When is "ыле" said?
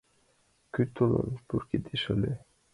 2.13-2.33